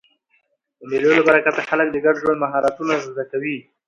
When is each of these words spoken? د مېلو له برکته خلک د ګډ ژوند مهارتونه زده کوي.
د 0.79 0.81
مېلو 0.89 1.09
له 1.17 1.23
برکته 1.27 1.61
خلک 1.69 1.87
د 1.91 1.97
ګډ 2.05 2.15
ژوند 2.21 2.41
مهارتونه 2.43 2.93
زده 3.07 3.23
کوي. 3.31 3.57